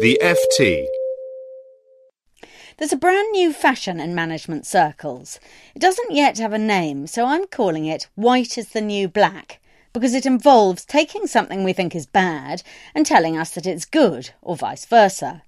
[0.00, 0.86] The FT.
[2.78, 5.38] There's a brand new fashion in management circles.
[5.74, 9.60] It doesn't yet have a name, so I'm calling it White is the New Black
[9.92, 12.62] because it involves taking something we think is bad
[12.94, 15.42] and telling us that it's good, or vice versa.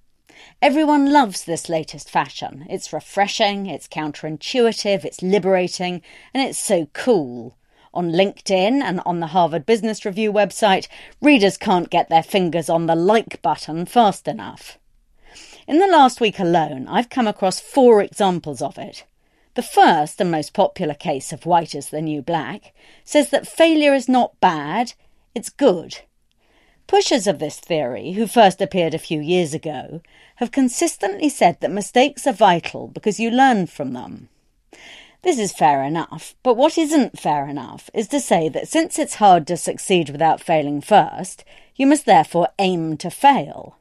[0.61, 2.67] Everyone loves this latest fashion.
[2.69, 7.57] It's refreshing, it's counterintuitive, it's liberating, and it's so cool.
[7.95, 10.87] On LinkedIn and on the Harvard Business Review website,
[11.21, 14.79] readers can't get their fingers on the like button fast enough.
[15.67, 19.05] In the last week alone, I've come across four examples of it.
[19.53, 22.73] The first and most popular case of white is the new black
[23.05, 24.93] says that failure is not bad,
[25.35, 25.99] it's good.
[26.87, 30.01] Pushers of this theory, who first appeared a few years ago,
[30.37, 34.29] have consistently said that mistakes are vital because you learn from them.
[35.23, 39.15] This is fair enough, but what isn't fair enough is to say that since it's
[39.15, 41.45] hard to succeed without failing first,
[41.77, 43.77] you must therefore aim to fail.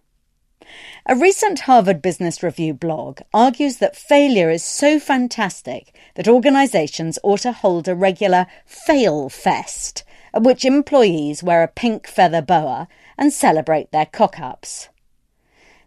[1.05, 7.41] A recent Harvard Business Review blog argues that failure is so fantastic that organisations ought
[7.41, 12.87] to hold a regular fail fest at which employees wear a pink feather boa
[13.19, 14.91] and celebrate their cock ups.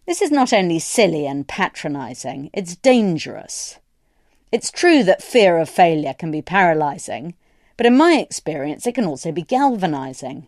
[0.06, 3.78] This is not only silly and patronising, it's dangerous.
[4.52, 7.34] It's true that fear of failure can be paralysing,
[7.76, 10.46] but in my experience, it can also be galvanising.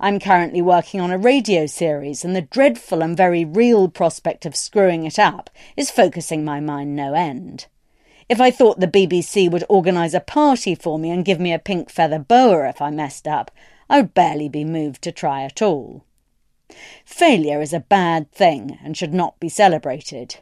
[0.00, 4.56] I'm currently working on a radio series, and the dreadful and very real prospect of
[4.56, 7.66] screwing it up is focusing my mind no end.
[8.28, 11.60] If I thought the BBC would organise a party for me and give me a
[11.60, 13.52] pink feather boa if I messed up,
[13.88, 16.04] I would barely be moved to try at all.
[17.04, 20.38] Failure is a bad thing and should not be celebrated.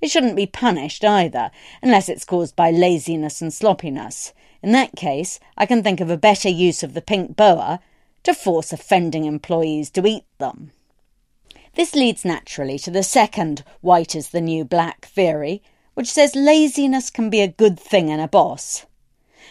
[0.00, 1.50] It shouldn't be punished either,
[1.82, 4.32] unless it's caused by laziness and sloppiness.
[4.62, 7.80] In that case, I can think of a better use of the pink boa
[8.22, 10.72] to force offending employees to eat them.
[11.74, 15.62] This leads naturally to the second white is the new black theory,
[15.94, 18.86] which says laziness can be a good thing in a boss.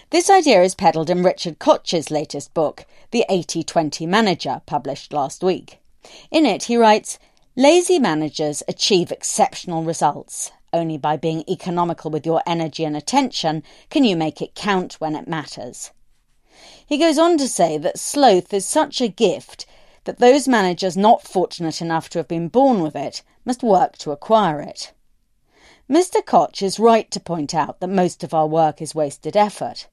[0.10, 5.44] This idea is peddled in Richard Koch's latest book, The 80 20 Manager, published last
[5.44, 5.80] week.
[6.32, 7.20] In it, he writes
[7.60, 10.50] Lazy managers achieve exceptional results.
[10.72, 15.14] Only by being economical with your energy and attention can you make it count when
[15.14, 15.92] it matters.
[16.86, 19.66] He goes on to say that sloth is such a gift
[20.06, 24.12] that those managers not fortunate enough to have been born with it must work to
[24.12, 24.94] acquire it.
[25.90, 26.26] Mr.
[26.26, 29.90] Koch is right to point out that most of our work is wasted effort.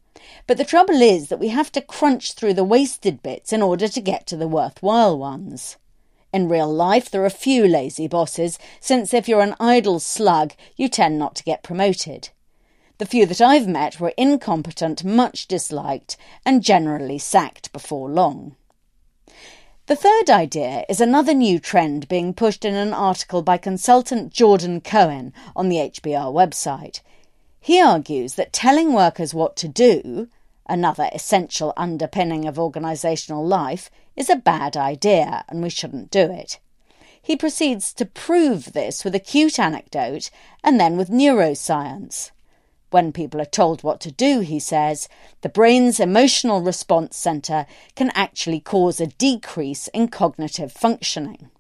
[0.46, 3.88] But the trouble is that we have to crunch through the wasted bits in order
[3.88, 5.78] to get to the worthwhile ones.
[6.36, 10.86] In real life, there are few lazy bosses, since if you're an idle slug, you
[10.86, 12.28] tend not to get promoted.
[12.98, 18.54] The few that I've met were incompetent, much disliked, and generally sacked before long.
[19.86, 24.82] The third idea is another new trend being pushed in an article by consultant Jordan
[24.82, 27.00] Cohen on the HBR website.
[27.58, 30.28] He argues that telling workers what to do,
[30.68, 36.58] another essential underpinning of organisational life, is a bad idea and we shouldn't do it.
[37.20, 40.30] He proceeds to prove this with a cute anecdote
[40.62, 42.30] and then with neuroscience.
[42.90, 45.08] When people are told what to do, he says,
[45.40, 47.66] the brain's emotional response centre
[47.96, 51.50] can actually cause a decrease in cognitive functioning.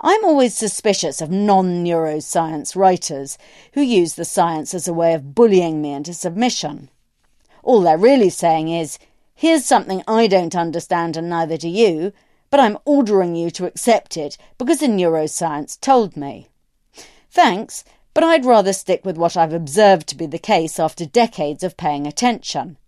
[0.00, 3.36] I'm always suspicious of non neuroscience writers
[3.72, 6.90] who use the science as a way of bullying me into submission.
[7.62, 8.98] All they're really saying is,
[9.34, 12.12] here's something I don't understand and neither do you,
[12.50, 16.48] but I'm ordering you to accept it because the neuroscience told me.
[17.30, 17.84] Thanks,
[18.14, 21.76] but I'd rather stick with what I've observed to be the case after decades of
[21.76, 22.78] paying attention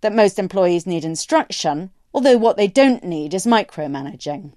[0.00, 4.52] that most employees need instruction, although what they don't need is micromanaging.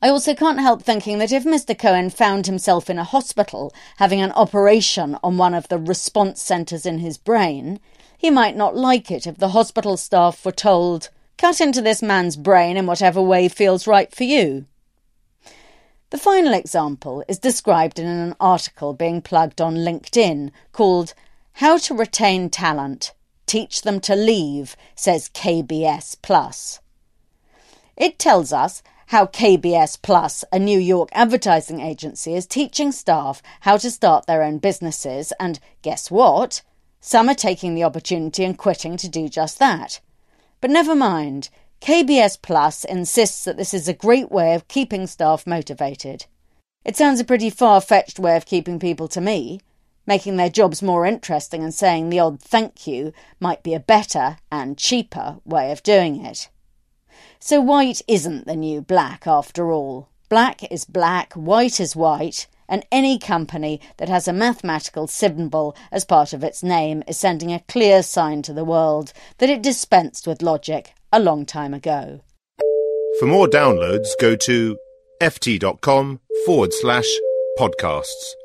[0.00, 1.78] I also can't help thinking that if Mr.
[1.78, 6.86] Cohen found himself in a hospital having an operation on one of the response centres
[6.86, 7.78] in his brain,
[8.22, 12.36] he might not like it if the hospital staff were told, cut into this man's
[12.36, 14.64] brain in whatever way feels right for you.
[16.10, 21.14] The final example is described in an article being plugged on LinkedIn called
[21.54, 23.12] How to Retain Talent
[23.46, 26.78] Teach Them to Leave, says KBS Plus.
[27.96, 33.78] It tells us how KBS Plus, a New York advertising agency, is teaching staff how
[33.78, 36.62] to start their own businesses, and guess what?
[37.04, 39.98] Some are taking the opportunity and quitting to do just that.
[40.60, 41.48] But never mind.
[41.80, 46.26] KBS Plus insists that this is a great way of keeping staff motivated.
[46.84, 49.60] It sounds a pretty far fetched way of keeping people to me.
[50.06, 54.36] Making their jobs more interesting and saying the odd thank you might be a better
[54.52, 56.50] and cheaper way of doing it.
[57.40, 60.08] So white isn't the new black after all.
[60.28, 66.06] Black is black, white is white, and any company that has a mathematical symbol as
[66.06, 70.26] part of its name is sending a clear sign to the world that it dispensed
[70.26, 72.22] with logic a long time ago.
[73.20, 74.78] For more downloads, go to
[75.20, 77.08] ft.com forward slash
[77.58, 78.41] podcasts.